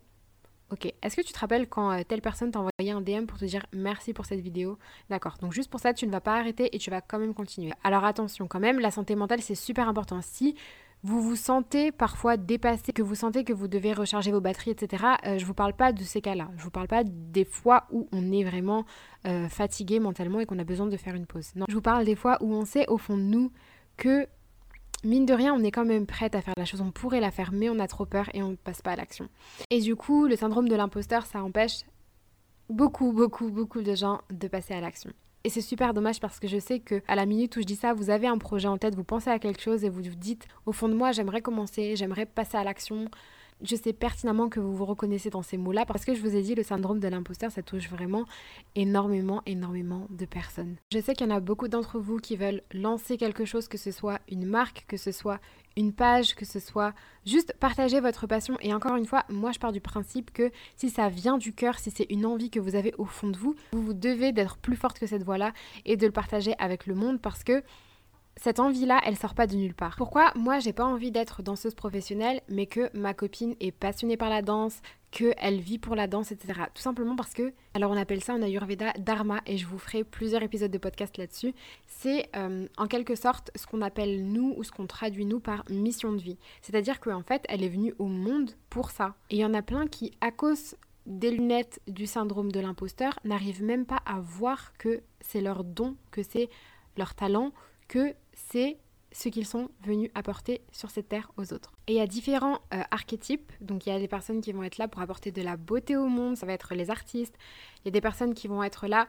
ok, 0.69 0.93
est-ce 1.01 1.15
que 1.15 1.21
tu 1.21 1.33
te 1.33 1.39
rappelles 1.39 1.67
quand 1.69 1.91
euh, 1.91 2.03
telle 2.03 2.21
personne 2.21 2.51
t'a 2.51 2.59
envoyé 2.59 2.91
un 2.91 3.01
DM 3.01 3.25
pour 3.25 3.37
te 3.37 3.45
dire 3.45 3.65
merci 3.73 4.13
pour 4.13 4.25
cette 4.25 4.41
vidéo? 4.41 4.77
D'accord, 5.09 5.37
donc 5.39 5.53
juste 5.53 5.69
pour 5.69 5.79
ça, 5.79 5.93
tu 5.93 6.05
ne 6.05 6.11
vas 6.11 6.21
pas 6.21 6.37
arrêter 6.37 6.75
et 6.75 6.79
tu 6.79 6.89
vas 6.89 7.01
quand 7.01 7.19
même 7.19 7.33
continuer. 7.33 7.71
Alors 7.83 8.03
attention 8.03 8.47
quand 8.47 8.59
même, 8.59 8.79
la 8.79 8.91
santé 8.91 9.15
mentale, 9.15 9.41
c'est 9.41 9.55
super 9.55 9.87
important. 9.87 10.19
Si 10.21 10.55
vous 11.03 11.21
vous 11.21 11.35
sentez 11.35 11.91
parfois 11.91 12.37
dépassé, 12.37 12.93
que 12.93 13.01
vous 13.01 13.15
sentez 13.15 13.43
que 13.43 13.51
vous 13.51 13.67
devez 13.67 13.91
recharger 13.91 14.31
vos 14.31 14.39
batteries, 14.39 14.71
etc., 14.71 15.03
euh, 15.25 15.37
je 15.37 15.43
ne 15.43 15.47
vous 15.47 15.53
parle 15.53 15.73
pas 15.73 15.91
de 15.91 16.01
ces 16.01 16.21
cas-là. 16.21 16.47
Je 16.53 16.59
ne 16.59 16.63
vous 16.63 16.71
parle 16.71 16.87
pas 16.87 17.03
des 17.03 17.43
fois 17.43 17.87
où 17.91 18.07
on 18.13 18.31
est 18.31 18.43
vraiment 18.43 18.85
euh, 19.27 19.49
fatigué 19.49 19.99
mentalement 19.99 20.39
et 20.39 20.45
qu'on 20.45 20.59
a 20.59 20.63
besoin 20.63 20.87
de 20.87 20.95
faire 20.95 21.15
une 21.15 21.25
pause. 21.25 21.51
Non, 21.55 21.65
je 21.67 21.73
vous 21.73 21.81
parle 21.81 22.05
des 22.05 22.15
fois 22.15 22.37
où 22.41 22.53
on 22.53 22.63
sait 22.63 22.87
au 22.87 22.97
fond 22.97 23.17
de 23.17 23.23
nous 23.23 23.51
que 23.97 24.27
mine 25.03 25.25
de 25.25 25.33
rien, 25.33 25.53
on 25.53 25.63
est 25.63 25.71
quand 25.71 25.85
même 25.85 26.05
prête 26.05 26.35
à 26.35 26.41
faire 26.41 26.53
la 26.57 26.65
chose, 26.65 26.81
on 26.81 26.91
pourrait 26.91 27.19
la 27.19 27.31
faire, 27.31 27.51
mais 27.51 27.69
on 27.69 27.79
a 27.79 27.88
trop 27.88 28.05
peur 28.05 28.29
et 28.33 28.44
on 28.44 28.51
ne 28.51 28.55
passe 28.55 28.81
pas 28.81 28.91
à 28.91 28.95
l'action. 28.95 29.27
Et 29.69 29.79
du 29.79 29.95
coup, 29.95 30.27
le 30.27 30.35
syndrome 30.35 30.69
de 30.69 30.75
l'imposteur, 30.75 31.25
ça 31.25 31.44
empêche 31.44 31.81
beaucoup, 32.69 33.11
beaucoup, 33.11 33.50
beaucoup 33.50 33.81
de 33.81 33.95
gens 33.95 34.21
de 34.31 34.47
passer 34.47 34.73
à 34.73 34.81
l'action. 34.81 35.11
Et 35.45 35.50
c'est 35.50 35.61
super 35.61 35.94
dommage 35.94 36.21
parce 36.21 36.39
que 36.39 36.47
je 36.47 36.57
sais 36.57 36.79
que 36.79 37.01
à 37.07 37.15
la 37.15 37.25
minute 37.25 37.57
où 37.57 37.61
je 37.61 37.65
dis 37.65 37.75
ça, 37.75 37.94
vous 37.94 38.09
avez 38.09 38.27
un 38.27 38.38
projet 38.38 38.69
en 38.69 38.77
tête, 38.77 38.95
vous 38.95 39.03
pensez 39.03 39.29
à 39.29 39.39
quelque 39.39 39.61
chose 39.61 39.83
et 39.83 39.89
vous 39.89 40.01
vous 40.01 40.15
dites 40.15 40.47
au 40.65 40.71
fond 40.71 40.88
de 40.88 40.94
moi, 40.94 41.11
j'aimerais 41.11 41.41
commencer, 41.41 41.97
j'aimerais 41.97 42.25
passer 42.25 42.55
à 42.55 42.63
l'action, 42.63 43.09
je 43.63 43.75
sais 43.75 43.94
pertinemment 43.94 44.50
que 44.50 44.60
vous 44.60 44.75
vous 44.75 44.86
reconnaissez 44.86 45.30
dans 45.30 45.42
ces 45.42 45.57
mots-là 45.57 45.86
parce 45.86 46.06
que 46.06 46.13
je 46.13 46.21
vous 46.21 46.36
ai 46.36 46.42
dit, 46.42 46.56
le 46.56 46.63
syndrome 46.63 47.00
de 47.00 47.07
l'imposteur, 47.07 47.51
ça 47.51 47.62
touche 47.62 47.89
vraiment 47.89 48.25
énormément, 48.75 49.42
énormément 49.45 50.07
de 50.10 50.25
personnes. 50.25 50.75
Je 50.92 51.00
sais 51.00 51.13
qu'il 51.13 51.27
y 51.27 51.31
en 51.31 51.36
a 51.36 51.39
beaucoup 51.39 51.68
d'entre 51.68 52.00
vous 52.00 52.18
qui 52.18 52.36
veulent 52.36 52.62
lancer 52.74 53.18
quelque 53.18 53.45
chose, 53.45 53.68
que 53.68 53.77
ce 53.77 53.92
soit 53.92 54.19
une 54.30 54.45
marque, 54.45 54.86
que 54.88 54.98
ce 54.98 55.12
soit 55.12 55.39
une 55.75 55.94
page, 55.94 56.36
que 56.36 56.45
ce 56.45 56.60
soit 56.60 56.94
juste 57.25 57.56
partager 57.60 58.00
votre 58.00 58.27
passion. 58.27 58.57
Et 58.62 58.74
encore 58.74 58.95
une 58.95 59.06
fois, 59.06 59.24
moi 59.30 59.51
je 59.51 59.60
pars 59.60 59.71
du 59.71 59.81
principe 59.81 60.31
que 60.31 60.51
si 60.75 60.89
ça 60.89 61.10
vient 61.10 61.38
du 61.38 61.54
cœur, 61.54 61.80
si 61.80 61.92
c'est 61.92 62.07
une 62.10 62.25
envie 62.25 62.50
que 62.50 62.60
vous 62.60 62.75
avez 62.75 62.94
au 62.98 63.06
fond 63.06 63.30
de 63.30 63.38
vous, 63.38 63.56
vous, 63.71 63.81
vous 63.81 63.94
devez 63.94 64.31
d'être 64.31 64.57
plus 64.57 64.75
forte 64.75 65.00
que 65.00 65.07
cette 65.07 65.24
voix-là 65.24 65.54
et 65.86 65.98
de 65.98 66.06
le 66.06 66.12
partager 66.12 66.54
avec 66.60 66.86
le 66.86 66.95
monde 66.95 67.21
parce 67.21 67.44
que 67.44 67.63
cette 68.35 68.59
envie-là, 68.59 69.00
elle 69.06 69.18
sort 69.18 69.35
pas 69.35 69.47
de 69.47 69.56
nulle 69.56 69.75
part. 69.75 69.95
Pourquoi 69.95 70.31
moi 70.35 70.59
j'ai 70.59 70.74
pas 70.74 70.85
envie 70.85 71.12
d'être 71.12 71.44
danseuse 71.44 71.75
professionnelle, 71.75 72.41
mais 72.50 72.65
que 72.65 72.89
ma 72.97 73.13
copine 73.13 73.56
est 73.59 73.71
passionnée 73.71 74.18
par 74.18 74.30
la 74.30 74.41
danse, 74.41 74.81
qu'elle 75.12 75.59
vit 75.59 75.77
pour 75.77 75.95
la 75.95 76.07
danse, 76.07 76.31
etc. 76.31 76.62
Tout 76.74 76.81
simplement 76.81 77.15
parce 77.15 77.33
que, 77.33 77.53
alors 77.75 77.91
on 77.91 77.97
appelle 77.97 78.24
ça 78.24 78.33
en 78.33 78.41
Ayurveda 78.41 78.94
Dharma, 78.97 79.41
et 79.45 79.57
je 79.57 79.68
vous 79.68 79.77
ferai 79.77 80.03
plusieurs 80.03 80.41
épisodes 80.41 80.71
de 80.71 80.77
podcast 80.77 81.18
là-dessus. 81.18 81.53
C'est 81.85 82.30
euh, 82.35 82.68
en 82.77 82.88
quelque 82.88 83.15
sorte 83.15 83.51
ce 83.56 83.68
qu'on 83.68 83.81
appelle 83.81 84.25
nous, 84.25 84.56
ou 84.57 84.63
ce 84.63 84.71
qu'on 84.71 84.88
traduit 84.88 85.25
nous 85.25 85.39
par 85.39 85.63
mission 85.69 86.12
de 86.12 86.21
vie. 86.21 86.39
C'est-à-dire 86.62 87.00
qu'en 87.00 87.21
fait, 87.21 87.45
elle 87.47 87.63
est 87.63 87.69
venue 87.69 87.94
au 88.00 88.07
monde 88.07 88.51
pour 88.69 88.89
ça. 88.89 89.13
Et 89.29 89.36
il 89.36 89.39
y 89.39 89.45
en 89.45 89.53
a 89.53 89.62
plein 89.62 89.86
qui, 89.88 90.12
à 90.19 90.31
cause 90.31 90.75
des 91.06 91.31
lunettes 91.31 91.79
du 91.88 92.07
syndrome 92.07 92.51
de 92.51 92.59
l'imposteur, 92.59 93.19
n'arrivent 93.24 93.63
même 93.63 93.86
pas 93.86 94.00
à 94.06 94.19
voir 94.19 94.74
que 94.77 95.01
c'est 95.21 95.41
leur 95.41 95.63
don, 95.63 95.95
que 96.12 96.24
c'est 96.24 96.50
leur 96.97 97.13
talent, 97.13 97.51
que 97.93 98.15
c'est 98.33 98.79
ce 99.11 99.29
qu'ils 99.29 99.45
sont 99.45 99.69
venus 99.83 100.09
apporter 100.15 100.61
sur 100.71 100.89
cette 100.89 101.09
terre 101.09 101.31
aux 101.37 101.53
autres. 101.53 101.73
Et 101.85 101.93
il 101.93 101.97
y 101.97 102.01
a 102.01 102.07
différents 102.07 102.59
euh, 102.73 102.81
archétypes, 102.89 103.51
donc 103.61 103.85
il 103.85 103.89
y 103.89 103.95
a 103.95 103.99
des 103.99 104.07
personnes 104.07 104.41
qui 104.41 104.51
vont 104.51 104.63
être 104.63 104.79
là 104.79 104.87
pour 104.87 104.99
apporter 104.99 105.31
de 105.31 105.43
la 105.43 105.57
beauté 105.57 105.95
au 105.95 106.07
monde, 106.07 106.35
ça 106.35 106.47
va 106.47 106.53
être 106.53 106.73
les 106.73 106.89
artistes, 106.89 107.35
il 107.77 107.81
y 107.85 107.89
a 107.89 107.91
des 107.91 108.01
personnes 108.01 108.33
qui 108.33 108.47
vont 108.47 108.63
être 108.63 108.87
là 108.87 109.07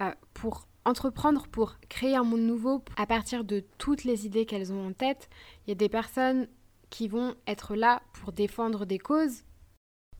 euh, 0.00 0.12
pour 0.32 0.68
entreprendre, 0.84 1.48
pour 1.48 1.74
créer 1.88 2.14
un 2.14 2.22
monde 2.22 2.42
nouveau 2.42 2.84
à 2.96 3.04
partir 3.04 3.42
de 3.42 3.64
toutes 3.78 4.04
les 4.04 4.26
idées 4.26 4.46
qu'elles 4.46 4.72
ont 4.72 4.86
en 4.86 4.92
tête, 4.92 5.28
il 5.66 5.70
y 5.70 5.72
a 5.72 5.74
des 5.74 5.88
personnes 5.88 6.46
qui 6.88 7.08
vont 7.08 7.34
être 7.48 7.74
là 7.74 8.00
pour 8.12 8.30
défendre 8.30 8.86
des 8.86 9.00
causes, 9.00 9.42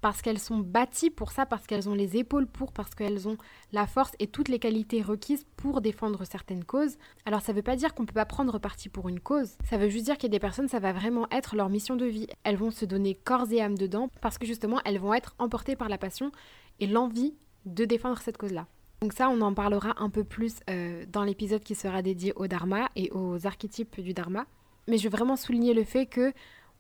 parce 0.00 0.23
qu'elles 0.23 0.38
sont 0.38 0.58
bâties 0.58 1.11
pour 1.11 1.32
ça, 1.32 1.47
parce 1.47 1.67
qu'elles 1.67 1.88
ont 1.88 1.94
les 1.94 2.17
épaules 2.17 2.47
pour, 2.47 2.73
parce 2.73 2.94
qu'elles 2.94 3.29
ont 3.29 3.37
la 3.73 3.87
force 3.87 4.12
et 4.19 4.26
toutes 4.26 4.49
les 4.49 4.58
qualités 4.58 5.02
requises 5.02 5.47
pour 5.56 5.81
défendre 5.81 6.25
certaines 6.25 6.64
causes. 6.64 6.97
Alors 7.26 7.43
ça 7.43 7.52
ne 7.52 7.56
veut 7.56 7.62
pas 7.62 7.76
dire 7.76 7.94
qu'on 7.94 8.02
ne 8.02 8.08
peut 8.08 8.14
pas 8.14 8.25
prendre 8.25 8.58
parti 8.58 8.88
pour 8.88 9.08
une 9.08 9.20
cause, 9.20 9.56
ça 9.69 9.76
veut 9.76 9.88
juste 9.88 10.06
dire 10.06 10.17
qu'il 10.17 10.25
y 10.25 10.32
a 10.32 10.37
des 10.37 10.38
personnes, 10.38 10.69
ça 10.69 10.79
va 10.79 10.93
vraiment 10.93 11.26
être 11.31 11.56
leur 11.56 11.69
mission 11.69 11.97
de 11.97 12.06
vie. 12.06 12.26
Elles 12.44 12.56
vont 12.56 12.70
se 12.70 12.85
donner 12.85 13.14
corps 13.14 13.50
et 13.52 13.61
âme 13.61 13.76
dedans 13.76 14.08
parce 14.20 14.38
que 14.38 14.47
justement 14.47 14.81
elles 14.85 14.99
vont 14.99 15.14
être 15.14 15.35
emportées 15.38 15.76
par 15.76 15.88
la 15.88 15.99
passion 15.99 16.32
et 16.81 16.87
l'envie 16.87 17.35
de 17.67 17.85
défendre 17.85 18.19
cette 18.19 18.38
cause-là. 18.38 18.67
Donc 19.03 19.14
ça, 19.14 19.31
on 19.31 19.41
en 19.41 19.55
parlera 19.55 19.94
un 19.96 20.11
peu 20.11 20.25
plus 20.25 20.56
euh, 20.69 21.05
dans 21.08 21.25
l'épisode 21.25 21.62
qui 21.62 21.75
sera 21.75 22.03
dédié 22.03 22.35
au 22.37 22.46
Dharma 22.49 22.91
et 22.96 23.11
aux 23.12 23.46
archétypes 23.46 24.00
du 24.00 24.12
Dharma. 24.12 24.44
Mais 24.88 24.99
je 24.99 25.05
veux 25.05 25.11
vraiment 25.11 25.37
souligner 25.37 25.73
le 25.73 25.85
fait 25.85 26.05
que 26.05 26.32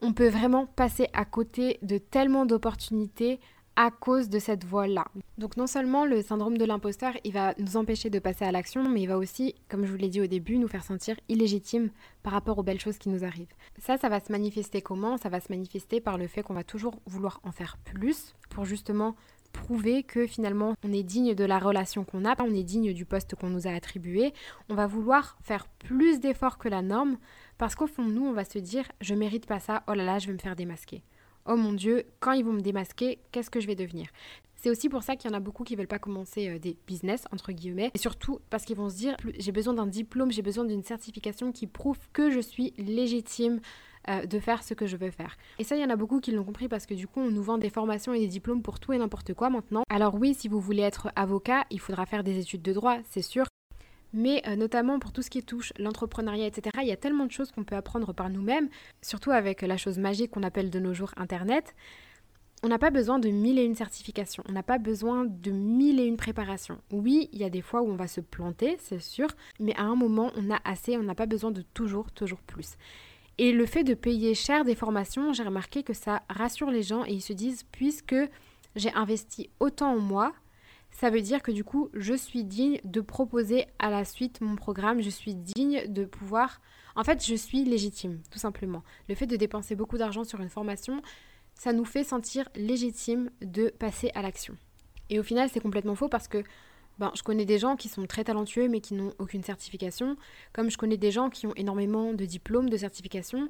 on 0.02 0.12
peut 0.12 0.28
vraiment 0.28 0.66
passer 0.66 1.08
à 1.12 1.24
côté 1.24 1.78
de 1.82 1.98
tellement 1.98 2.46
d'opportunités 2.46 3.40
à 3.76 3.90
cause 3.90 4.28
de 4.28 4.38
cette 4.38 4.64
voie-là. 4.64 5.06
Donc 5.38 5.56
non 5.56 5.66
seulement 5.66 6.04
le 6.04 6.22
syndrome 6.22 6.58
de 6.58 6.64
l'imposteur, 6.64 7.14
il 7.24 7.32
va 7.32 7.54
nous 7.58 7.76
empêcher 7.76 8.10
de 8.10 8.18
passer 8.18 8.44
à 8.44 8.52
l'action, 8.52 8.86
mais 8.88 9.02
il 9.02 9.06
va 9.06 9.16
aussi, 9.16 9.54
comme 9.68 9.86
je 9.86 9.90
vous 9.90 9.96
l'ai 9.96 10.08
dit 10.08 10.20
au 10.20 10.26
début, 10.26 10.58
nous 10.58 10.68
faire 10.68 10.84
sentir 10.84 11.16
illégitimes 11.28 11.90
par 12.22 12.32
rapport 12.32 12.58
aux 12.58 12.62
belles 12.62 12.80
choses 12.80 12.98
qui 12.98 13.08
nous 13.08 13.24
arrivent. 13.24 13.54
Ça, 13.78 13.96
ça 13.96 14.08
va 14.08 14.20
se 14.20 14.32
manifester 14.32 14.82
comment? 14.82 15.16
Ça 15.16 15.28
va 15.28 15.40
se 15.40 15.50
manifester 15.50 16.00
par 16.00 16.18
le 16.18 16.26
fait 16.26 16.42
qu'on 16.42 16.54
va 16.54 16.64
toujours 16.64 17.00
vouloir 17.06 17.40
en 17.42 17.52
faire 17.52 17.78
plus 17.84 18.34
pour 18.50 18.64
justement 18.64 19.16
prouver 19.52 20.02
que 20.02 20.26
finalement 20.26 20.74
on 20.84 20.92
est 20.92 21.02
digne 21.02 21.34
de 21.34 21.44
la 21.44 21.58
relation 21.58 22.04
qu'on 22.04 22.24
a, 22.24 22.34
on 22.42 22.54
est 22.54 22.62
digne 22.62 22.92
du 22.92 23.04
poste 23.04 23.34
qu'on 23.34 23.50
nous 23.50 23.66
a 23.66 23.70
attribué, 23.70 24.32
on 24.68 24.74
va 24.74 24.86
vouloir 24.86 25.36
faire 25.42 25.66
plus 25.78 26.20
d'efforts 26.20 26.58
que 26.58 26.68
la 26.68 26.82
norme 26.82 27.16
parce 27.58 27.74
qu'au 27.74 27.86
fond 27.86 28.04
de 28.04 28.12
nous, 28.12 28.26
on 28.26 28.32
va 28.32 28.44
se 28.44 28.58
dire 28.58 28.84
je 29.00 29.14
mérite 29.14 29.46
pas 29.46 29.60
ça, 29.60 29.82
oh 29.88 29.94
là 29.94 30.04
là, 30.04 30.18
je 30.18 30.26
vais 30.26 30.32
me 30.32 30.38
faire 30.38 30.56
démasquer. 30.56 31.02
Oh 31.46 31.56
mon 31.56 31.72
dieu, 31.72 32.04
quand 32.20 32.32
ils 32.32 32.44
vont 32.44 32.52
me 32.52 32.60
démasquer, 32.60 33.18
qu'est-ce 33.32 33.50
que 33.50 33.60
je 33.60 33.66
vais 33.66 33.74
devenir? 33.74 34.08
C'est 34.56 34.68
aussi 34.68 34.90
pour 34.90 35.02
ça 35.02 35.16
qu'il 35.16 35.30
y 35.30 35.34
en 35.34 35.36
a 35.36 35.40
beaucoup 35.40 35.64
qui 35.64 35.74
veulent 35.74 35.86
pas 35.86 35.98
commencer 35.98 36.48
euh, 36.48 36.58
des 36.58 36.76
business, 36.86 37.24
entre 37.32 37.52
guillemets, 37.52 37.90
et 37.94 37.98
surtout 37.98 38.40
parce 38.50 38.64
qu'ils 38.64 38.76
vont 38.76 38.90
se 38.90 38.96
dire 38.96 39.16
j'ai 39.38 39.52
besoin 39.52 39.72
d'un 39.72 39.86
diplôme, 39.86 40.30
j'ai 40.30 40.42
besoin 40.42 40.64
d'une 40.64 40.82
certification 40.82 41.50
qui 41.50 41.66
prouve 41.66 41.98
que 42.12 42.30
je 42.30 42.40
suis 42.40 42.74
légitime 42.76 43.60
euh, 44.08 44.24
de 44.24 44.38
faire 44.38 44.62
ce 44.62 44.72
que 44.72 44.86
je 44.86 44.96
veux 44.96 45.10
faire. 45.10 45.36
Et 45.58 45.64
ça, 45.64 45.76
il 45.76 45.82
y 45.82 45.84
en 45.84 45.90
a 45.90 45.96
beaucoup 45.96 46.20
qui 46.20 46.32
l'ont 46.32 46.44
compris 46.44 46.68
parce 46.68 46.86
que 46.86 46.94
du 46.94 47.06
coup, 47.06 47.20
on 47.20 47.30
nous 47.30 47.42
vend 47.42 47.58
des 47.58 47.68
formations 47.68 48.14
et 48.14 48.20
des 48.20 48.28
diplômes 48.28 48.62
pour 48.62 48.80
tout 48.80 48.94
et 48.94 48.98
n'importe 48.98 49.34
quoi 49.34 49.50
maintenant. 49.50 49.82
Alors 49.90 50.14
oui, 50.14 50.32
si 50.32 50.48
vous 50.48 50.58
voulez 50.58 50.82
être 50.82 51.10
avocat, 51.16 51.64
il 51.70 51.80
faudra 51.80 52.06
faire 52.06 52.24
des 52.24 52.38
études 52.38 52.62
de 52.62 52.72
droit, 52.72 52.96
c'est 53.10 53.22
sûr. 53.22 53.44
Mais 54.12 54.42
euh, 54.46 54.56
notamment 54.56 54.98
pour 54.98 55.12
tout 55.12 55.22
ce 55.22 55.30
qui 55.30 55.42
touche 55.42 55.72
l'entrepreneuriat, 55.78 56.46
etc., 56.46 56.70
il 56.82 56.88
y 56.88 56.92
a 56.92 56.96
tellement 56.96 57.26
de 57.26 57.30
choses 57.30 57.52
qu'on 57.52 57.64
peut 57.64 57.76
apprendre 57.76 58.12
par 58.12 58.30
nous-mêmes, 58.30 58.68
surtout 59.02 59.30
avec 59.30 59.62
la 59.62 59.76
chose 59.76 59.98
magique 59.98 60.30
qu'on 60.30 60.42
appelle 60.42 60.70
de 60.70 60.78
nos 60.80 60.94
jours 60.94 61.12
Internet. 61.16 61.74
On 62.62 62.68
n'a 62.68 62.78
pas 62.78 62.90
besoin 62.90 63.18
de 63.18 63.28
mille 63.28 63.58
et 63.58 63.64
une 63.64 63.74
certifications, 63.74 64.44
on 64.48 64.52
n'a 64.52 64.62
pas 64.62 64.78
besoin 64.78 65.24
de 65.24 65.50
mille 65.50 65.98
et 65.98 66.04
une 66.04 66.16
préparations. 66.16 66.78
Oui, 66.90 67.30
il 67.32 67.38
y 67.38 67.44
a 67.44 67.50
des 67.50 67.62
fois 67.62 67.80
où 67.80 67.88
on 67.90 67.96
va 67.96 68.06
se 68.06 68.20
planter, 68.20 68.76
c'est 68.80 69.00
sûr, 69.00 69.28
mais 69.60 69.74
à 69.76 69.82
un 69.82 69.94
moment, 69.94 70.30
on 70.36 70.50
a 70.50 70.58
assez, 70.64 70.98
on 70.98 71.02
n'a 71.02 71.14
pas 71.14 71.26
besoin 71.26 71.52
de 71.52 71.62
toujours, 71.72 72.10
toujours 72.12 72.40
plus. 72.40 72.76
Et 73.42 73.52
le 73.52 73.64
fait 73.64 73.84
de 73.84 73.94
payer 73.94 74.34
cher 74.34 74.66
des 74.66 74.74
formations, 74.74 75.32
j'ai 75.32 75.44
remarqué 75.44 75.82
que 75.82 75.94
ça 75.94 76.20
rassure 76.28 76.70
les 76.70 76.82
gens 76.82 77.06
et 77.06 77.12
ils 77.14 77.22
se 77.22 77.32
disent, 77.32 77.64
puisque 77.72 78.14
j'ai 78.76 78.92
investi 78.92 79.48
autant 79.60 79.94
en 79.94 79.98
moi, 79.98 80.34
ça 80.90 81.08
veut 81.08 81.22
dire 81.22 81.40
que 81.40 81.50
du 81.50 81.64
coup, 81.64 81.88
je 81.94 82.12
suis 82.12 82.44
digne 82.44 82.82
de 82.84 83.00
proposer 83.00 83.64
à 83.78 83.88
la 83.88 84.04
suite 84.04 84.42
mon 84.42 84.56
programme, 84.56 85.00
je 85.00 85.08
suis 85.08 85.34
digne 85.34 85.86
de 85.88 86.04
pouvoir... 86.04 86.60
En 86.96 87.02
fait, 87.02 87.24
je 87.24 87.34
suis 87.34 87.64
légitime, 87.64 88.20
tout 88.30 88.38
simplement. 88.38 88.82
Le 89.08 89.14
fait 89.14 89.26
de 89.26 89.36
dépenser 89.36 89.74
beaucoup 89.74 89.96
d'argent 89.96 90.24
sur 90.24 90.42
une 90.42 90.50
formation, 90.50 91.00
ça 91.54 91.72
nous 91.72 91.86
fait 91.86 92.04
sentir 92.04 92.46
légitime 92.56 93.30
de 93.40 93.70
passer 93.70 94.10
à 94.14 94.20
l'action. 94.20 94.54
Et 95.08 95.18
au 95.18 95.22
final, 95.22 95.48
c'est 95.50 95.60
complètement 95.60 95.94
faux 95.94 96.10
parce 96.10 96.28
que 96.28 96.44
ben, 97.00 97.10
je 97.14 97.22
connais 97.22 97.46
des 97.46 97.58
gens 97.58 97.76
qui 97.76 97.88
sont 97.88 98.06
très 98.06 98.24
talentueux 98.24 98.68
mais 98.68 98.80
qui 98.80 98.92
n'ont 98.92 99.14
aucune 99.18 99.42
certification, 99.42 100.16
comme 100.52 100.70
je 100.70 100.76
connais 100.76 100.98
des 100.98 101.10
gens 101.10 101.30
qui 101.30 101.46
ont 101.46 101.54
énormément 101.56 102.12
de 102.12 102.26
diplômes, 102.26 102.68
de 102.68 102.76
certifications, 102.76 103.48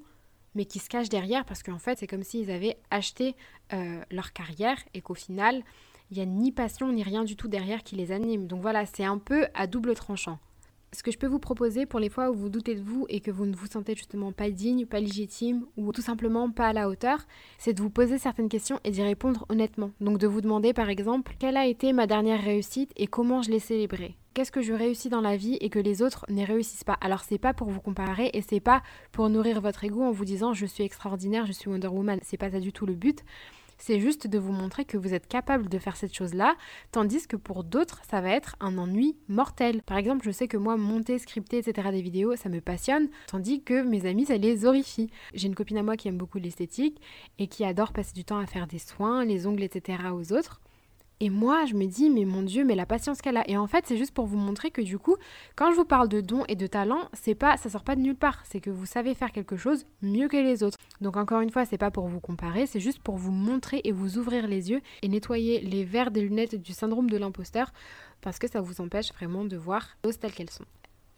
mais 0.55 0.67
qui 0.67 0.79
se 0.79 0.89
cachent 0.89 1.09
derrière 1.09 1.45
parce 1.45 1.65
qu'en 1.65 1.81
fait 1.81 1.99
c'est 1.99 2.07
comme 2.07 2.23
s'ils 2.23 2.53
avaient 2.53 2.79
acheté 2.93 3.35
euh, 3.73 4.01
leur 4.13 4.33
carrière 4.33 4.79
et 4.95 5.01
qu'au 5.01 5.15
final 5.15 5.65
il 6.13 6.17
n'y 6.17 6.23
a 6.23 6.27
ni 6.27 6.53
passion 6.53 6.93
ni 6.93 7.03
rien 7.03 7.25
du 7.25 7.35
tout 7.35 7.49
derrière 7.49 7.83
qui 7.83 7.97
les 7.97 8.13
anime. 8.13 8.47
Donc 8.47 8.63
voilà, 8.63 8.87
c'est 8.87 9.05
un 9.05 9.19
peu 9.19 9.47
à 9.55 9.67
double 9.67 9.95
tranchant. 9.95 10.39
Ce 10.93 11.05
que 11.05 11.13
je 11.13 11.19
peux 11.19 11.29
vous 11.29 11.39
proposer 11.39 11.87
pour 11.87 12.01
les 12.01 12.09
fois 12.09 12.31
où 12.31 12.35
vous 12.35 12.49
doutez 12.49 12.75
de 12.75 12.83
vous 12.83 13.07
et 13.09 13.21
que 13.21 13.31
vous 13.31 13.47
ne 13.47 13.55
vous 13.55 13.69
sentez 13.69 13.95
justement 13.95 14.33
pas 14.33 14.51
digne, 14.51 14.87
pas 14.87 14.99
légitime 14.99 15.65
ou 15.77 15.93
tout 15.93 16.03
simplement 16.03 16.51
pas 16.51 16.67
à 16.67 16.73
la 16.73 16.89
hauteur, 16.89 17.21
c'est 17.59 17.75
de 17.75 17.81
vous 17.81 17.91
poser 17.91 18.19
certaines 18.19 18.49
questions 18.49 18.81
et 18.83 18.91
d'y 18.91 19.03
répondre 19.03 19.47
honnêtement. 19.49 19.93
Donc 20.01 20.19
de 20.19 20.27
vous 20.27 20.41
demander 20.41 20.73
par 20.73 20.91
exemple 20.91 21.37
quelle 21.39 21.57
a 21.57 21.67
été 21.67 21.93
ma 21.93 22.09
dernière 22.09 22.43
réussite 22.43 22.91
et 22.97 23.07
comment 23.07 23.41
je 23.41 23.53
l'ai 23.53 23.61
célébrée? 23.61 24.17
Qu'est-ce 24.35 24.51
que 24.51 24.63
je 24.63 24.73
réussis 24.73 25.09
dans 25.09 25.21
la 25.21 25.37
vie 25.37 25.59
et 25.61 25.71
que 25.71 25.79
les 25.79 26.03
autres 26.03 26.27
n'y 26.29 26.45
réussissent 26.45 26.85
pas? 26.85 26.99
Alors 27.01 27.21
c'est 27.21 27.39
pas 27.39 27.55
pour 27.55 27.71
vous 27.71 27.81
comparer 27.81 28.31
et 28.33 28.43
c'est 28.43 28.61
pas 28.61 28.83
pour 29.13 29.29
nourrir 29.29 29.61
votre 29.61 29.85
ego 29.85 30.03
en 30.03 30.11
vous 30.11 30.25
disant 30.25 30.55
je 30.55 30.67
suis 30.67 30.83
extraordinaire, 30.83 31.47
je 31.47 31.53
suis 31.53 31.71
Wonder 31.71 31.89
Woman, 31.89 32.19
c'est 32.23 32.37
pas 32.37 32.51
ça 32.51 32.59
du 32.59 32.73
tout 32.73 32.87
le 32.87 32.95
but 32.95 33.25
c'est 33.81 33.99
juste 33.99 34.27
de 34.27 34.39
vous 34.39 34.53
montrer 34.53 34.85
que 34.85 34.97
vous 34.97 35.15
êtes 35.15 35.27
capable 35.27 35.69
de 35.69 35.79
faire 35.79 35.97
cette 35.97 36.15
chose-là, 36.15 36.55
tandis 36.93 37.27
que 37.27 37.37
pour 37.37 37.65
d'autres, 37.65 38.03
ça 38.09 38.21
va 38.21 38.31
être 38.31 38.57
un 38.61 38.79
ennui 38.79 39.17
mortel. 39.29 39.83
Par 39.83 39.97
exemple, 39.97 40.25
je 40.25 40.31
sais 40.31 40.47
que 40.47 40.57
moi, 40.57 40.77
monter, 40.77 41.19
scripter, 41.19 41.59
etc. 41.59 41.89
des 41.91 42.03
vidéos, 42.03 42.37
ça 42.37 42.49
me 42.49 42.61
passionne, 42.61 43.09
tandis 43.27 43.63
que 43.63 43.83
mes 43.83 44.07
amis, 44.07 44.27
ça 44.27 44.37
les 44.37 44.65
horrifie. 44.65 45.11
J'ai 45.35 45.49
une 45.49 45.55
copine 45.55 45.79
à 45.79 45.83
moi 45.83 45.97
qui 45.97 46.09
aime 46.09 46.19
beaucoup 46.19 46.39
l'esthétique 46.39 47.01
et 47.39 47.47
qui 47.49 47.65
adore 47.65 47.93
passer 47.93 48.13
du 48.13 48.25
temps 48.25 48.39
à 48.39 48.47
faire 48.47 48.67
des 48.67 48.79
soins, 48.79 49.25
les 49.25 49.47
ongles, 49.47 49.63
etc. 49.63 49.99
aux 50.13 50.33
autres. 50.33 50.61
Et 51.23 51.29
moi, 51.29 51.67
je 51.67 51.75
me 51.75 51.85
dis, 51.85 52.09
mais 52.09 52.25
mon 52.25 52.43
Dieu, 52.43 52.65
mais 52.65 52.75
la 52.75 52.87
patience 52.87 53.21
qu'elle 53.21 53.37
a. 53.37 53.49
Et 53.49 53.59
en 53.59 53.67
fait, 53.67 53.85
c'est 53.87 53.99
juste 53.99 54.15
pour 54.15 54.25
vous 54.25 54.39
montrer 54.39 54.71
que 54.71 54.81
du 54.81 54.99
coup, 54.99 55.17
quand 55.55 55.71
je 55.71 55.77
vous 55.77 55.85
parle 55.85 56.09
de 56.09 56.23
dons 56.23 56.45
et 56.49 56.57
de 56.57 56.67
talents, 56.67 57.11
c'est 57.13 57.35
pas, 57.35 57.59
ça 57.59 57.69
sort 57.69 57.85
pas 57.85 57.95
de 57.95 58.01
nulle 58.01 58.17
part. 58.17 58.41
C'est 58.47 58.61
que 58.61 58.71
vous 58.71 58.87
savez 58.87 59.15
faire 59.15 59.31
quelque 59.31 59.59
chose 59.59 59.85
mieux 60.01 60.29
que 60.29 60.39
les 60.39 60.63
autres. 60.63 60.79
Donc 61.03 61.19
encore 61.19 61.43
une 61.43 61.51
fois, 61.51 61.67
c'est 61.67 61.77
pas 61.77 61.91
pour 61.91 62.09
vous 62.09 62.21
comparer, 62.21 62.65
c'est 62.67 62.81
juste 62.81 63.01
pour 63.01 63.17
vous 63.17 63.33
montrer 63.33 63.83
et 63.85 63.93
vous 63.93 64.17
ouvrir 64.17 64.47
les 64.47 64.71
yeux 64.71 64.81
et 65.03 65.09
nettoyer 65.09 65.61
les 65.61 65.85
verres 65.85 66.11
des 66.11 66.23
lunettes 66.23 66.55
du 66.55 66.73
syndrome 66.73 67.11
de 67.11 67.19
l'imposteur, 67.19 67.71
parce 68.23 68.39
que 68.39 68.49
ça 68.49 68.63
vous 68.63 68.81
empêche 68.81 69.13
vraiment 69.13 69.45
de 69.45 69.57
voir 69.59 69.97
les 70.03 70.09
choses 70.09 70.19
telles 70.19 70.33
qu'elles 70.33 70.51
sont. 70.51 70.65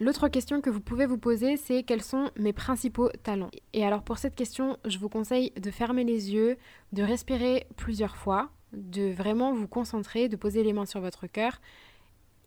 L'autre 0.01 0.27
question 0.27 0.61
que 0.61 0.71
vous 0.71 0.81
pouvez 0.81 1.07
vous 1.07 1.19
poser, 1.19 1.57
c'est 1.57 1.85
quels 1.85 2.03
sont 2.03 2.31
mes 2.37 2.53
principaux 2.53 3.09
talents? 3.23 3.51
Et 3.73 3.85
alors 3.85 4.03
pour 4.03 4.19
cette 4.19 4.35
question, 4.35 4.77
je 4.85 4.99
vous 4.99 5.09
conseille 5.09 5.53
de 5.53 5.71
fermer 5.71 6.03
les 6.03 6.33
yeux, 6.33 6.57
de 6.93 7.05
respirer 7.05 7.69
plusieurs 7.77 8.17
fois, 8.17 8.51
de 8.73 9.13
vraiment 9.13 9.53
vous 9.53 9.69
concentrer, 9.69 10.29
de 10.29 10.37
poser 10.37 10.63
les 10.63 10.73
mains 10.73 10.87
sur 10.87 11.01
votre 11.01 11.27
cœur 11.27 11.61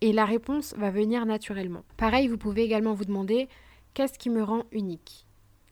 et 0.02 0.12
la 0.12 0.26
réponse 0.26 0.74
va 0.78 0.92
venir 0.92 1.26
naturellement. 1.26 1.84
Pareil, 1.98 2.28
vous 2.28 2.38
pouvez 2.38 2.64
également 2.64 2.94
vous 2.94 3.06
demander 3.06 3.48
qu'est-ce 3.94 4.20
qui 4.20 4.30
me 4.30 4.44
rend 4.44 4.64
unique? 4.72 5.26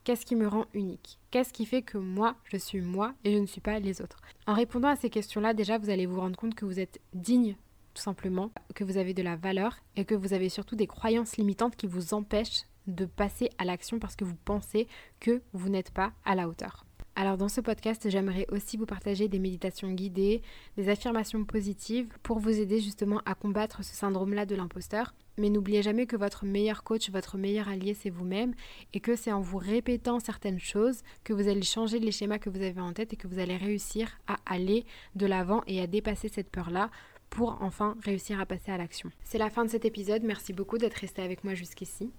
Qu'est-ce 0.04 0.26
qui 0.26 0.36
me 0.36 0.48
rend 0.48 0.66
unique? 0.74 1.20
Qu'est-ce 1.32 1.54
qui 1.54 1.66
fait 1.66 1.82
que 1.82 1.98
moi, 1.98 2.36
je 2.46 2.58
suis 2.58 2.82
moi 2.82 3.14
et 3.24 3.34
je 3.34 3.38
ne 3.38 3.46
suis 3.46 3.62
pas 3.62 3.80
les 3.80 4.02
autres? 4.02 4.18
En 4.48 4.54
répondant 4.54 4.90
à 4.90 4.96
ces 4.96 5.10
questions-là, 5.10 5.54
déjà, 5.54 5.78
vous 5.78 5.90
allez 5.90 6.06
vous 6.06 6.20
rendre 6.20 6.36
compte 6.36 6.56
que 6.56 6.66
vous 6.66 6.80
êtes 6.80 7.00
digne, 7.14 7.56
tout 7.94 8.02
simplement, 8.02 8.52
que 8.76 8.84
vous 8.84 8.98
avez 8.98 9.14
de 9.14 9.22
la 9.22 9.36
valeur 9.36 9.78
et 9.96 10.04
que 10.04 10.16
vous 10.16 10.34
avez 10.34 10.50
surtout 10.50 10.76
des 10.76 10.88
croyances 10.88 11.38
limitantes 11.38 11.76
qui 11.76 11.88
vous 11.88 12.14
empêchent 12.14 12.64
de 12.88 13.06
passer 13.06 13.50
à 13.58 13.66
l'action 13.66 14.00
parce 14.00 14.18
que 14.18 14.26
vous 14.26 14.36
pensez 14.36 14.88
que 15.22 15.42
vous 15.54 15.70
n'êtes 15.70 15.92
pas 15.92 16.12
à 16.26 16.36
la 16.36 16.50
hauteur. 16.50 16.86
Alors 17.16 17.38
dans 17.38 17.48
ce 17.48 17.62
podcast, 17.62 18.10
j'aimerais 18.10 18.48
aussi 18.50 18.76
vous 18.76 18.88
partager 18.88 19.28
des 19.28 19.38
méditations 19.38 19.92
guidées, 19.92 20.42
des 20.78 20.90
affirmations 20.90 21.46
positives 21.46 22.08
pour 22.24 22.40
vous 22.40 22.60
aider 22.60 22.80
justement 22.80 23.22
à 23.26 23.36
combattre 23.36 23.84
ce 23.84 23.94
syndrome-là 23.94 24.48
de 24.48 24.56
l'imposteur. 24.56 25.14
Mais 25.38 25.52
n'oubliez 25.52 25.84
jamais 25.84 26.08
que 26.08 26.16
votre 26.16 26.44
meilleur 26.46 26.84
coach, 26.84 27.12
votre 27.12 27.38
meilleur 27.38 27.68
allié, 27.68 27.94
c'est 27.94 28.10
vous-même 28.10 28.56
et 28.94 29.00
que 29.00 29.16
c'est 29.16 29.32
en 29.32 29.42
vous 29.42 29.60
répétant 29.60 30.20
certaines 30.20 30.60
choses 30.60 31.04
que 31.24 31.34
vous 31.34 31.48
allez 31.48 31.62
changer 31.62 32.00
les 32.00 32.12
schémas 32.12 32.40
que 32.40 32.50
vous 32.50 32.62
avez 32.62 32.82
en 32.82 32.94
tête 32.94 33.14
et 33.14 33.16
que 33.16 33.28
vous 33.28 33.40
allez 33.40 33.58
réussir 33.58 34.18
à 34.28 34.38
aller 34.48 34.84
de 35.16 35.28
l'avant 35.28 35.62
et 35.68 35.82
à 35.82 35.88
dépasser 35.88 36.30
cette 36.30 36.50
peur-là 36.50 36.90
pour 37.30 37.58
enfin 37.62 37.96
réussir 38.04 38.40
à 38.40 38.46
passer 38.46 38.72
à 38.72 38.78
l'action. 38.78 39.12
C'est 39.24 39.40
la 39.40 39.50
fin 39.50 39.66
de 39.66 39.70
cet 39.70 39.86
épisode, 39.86 40.24
merci 40.24 40.54
beaucoup 40.54 40.78
d'être 40.78 40.96
resté 40.96 41.22
avec 41.22 41.44
moi 41.44 41.54
jusqu'ici. 41.56 42.12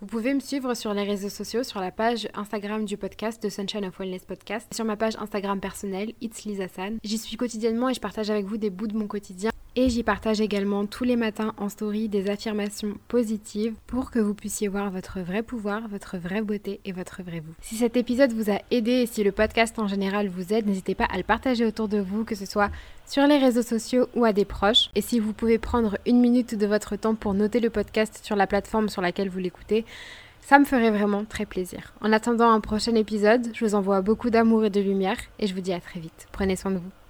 Vous 0.00 0.06
pouvez 0.06 0.34
me 0.34 0.40
suivre 0.40 0.74
sur 0.74 0.94
les 0.94 1.04
réseaux 1.04 1.28
sociaux, 1.28 1.62
sur 1.62 1.80
la 1.80 1.92
page 1.92 2.28
Instagram 2.34 2.84
du 2.84 2.96
podcast 2.96 3.40
de 3.42 3.48
Sunshine 3.48 3.84
of 3.84 3.98
Wellness 3.98 4.24
Podcast, 4.24 4.72
sur 4.74 4.84
ma 4.84 4.96
page 4.96 5.14
Instagram 5.16 5.60
personnelle, 5.60 6.12
It's 6.20 6.44
Lisa 6.44 6.66
San. 6.66 6.98
J'y 7.04 7.18
suis 7.18 7.36
quotidiennement 7.36 7.88
et 7.88 7.94
je 7.94 8.00
partage 8.00 8.30
avec 8.30 8.46
vous 8.46 8.56
des 8.56 8.70
bouts 8.70 8.88
de 8.88 8.96
mon 8.96 9.06
quotidien. 9.06 9.52
Et 9.74 9.88
j'y 9.88 10.02
partage 10.02 10.42
également 10.42 10.84
tous 10.84 11.04
les 11.04 11.16
matins 11.16 11.54
en 11.56 11.70
story 11.70 12.10
des 12.10 12.28
affirmations 12.28 12.98
positives 13.08 13.72
pour 13.86 14.10
que 14.10 14.18
vous 14.18 14.34
puissiez 14.34 14.68
voir 14.68 14.90
votre 14.90 15.20
vrai 15.20 15.42
pouvoir, 15.42 15.88
votre 15.88 16.18
vraie 16.18 16.42
beauté 16.42 16.80
et 16.84 16.92
votre 16.92 17.22
vrai 17.22 17.40
vous. 17.40 17.54
Si 17.62 17.76
cet 17.76 17.96
épisode 17.96 18.34
vous 18.34 18.50
a 18.50 18.58
aidé 18.70 18.90
et 18.90 19.06
si 19.06 19.24
le 19.24 19.32
podcast 19.32 19.78
en 19.78 19.88
général 19.88 20.28
vous 20.28 20.52
aide, 20.52 20.66
n'hésitez 20.66 20.94
pas 20.94 21.06
à 21.06 21.16
le 21.16 21.22
partager 21.22 21.64
autour 21.64 21.88
de 21.88 21.98
vous, 21.98 22.24
que 22.24 22.34
ce 22.34 22.44
soit 22.44 22.70
sur 23.06 23.26
les 23.26 23.38
réseaux 23.38 23.62
sociaux 23.62 24.08
ou 24.14 24.26
à 24.26 24.34
des 24.34 24.44
proches. 24.44 24.90
Et 24.94 25.00
si 25.00 25.18
vous 25.18 25.32
pouvez 25.32 25.56
prendre 25.56 25.96
une 26.06 26.20
minute 26.20 26.54
de 26.54 26.66
votre 26.66 26.96
temps 26.96 27.14
pour 27.14 27.32
noter 27.32 27.58
le 27.58 27.70
podcast 27.70 28.20
sur 28.22 28.36
la 28.36 28.46
plateforme 28.46 28.90
sur 28.90 29.00
laquelle 29.00 29.30
vous 29.30 29.38
l'écoutez, 29.38 29.86
ça 30.42 30.58
me 30.58 30.66
ferait 30.66 30.90
vraiment 30.90 31.24
très 31.24 31.46
plaisir. 31.46 31.94
En 32.02 32.12
attendant 32.12 32.50
un 32.50 32.60
prochain 32.60 32.94
épisode, 32.94 33.48
je 33.54 33.64
vous 33.64 33.74
envoie 33.74 34.02
beaucoup 34.02 34.28
d'amour 34.28 34.66
et 34.66 34.70
de 34.70 34.82
lumière 34.82 35.16
et 35.38 35.46
je 35.46 35.54
vous 35.54 35.62
dis 35.62 35.72
à 35.72 35.80
très 35.80 35.98
vite. 35.98 36.28
Prenez 36.30 36.56
soin 36.56 36.72
de 36.72 36.78
vous. 36.78 37.01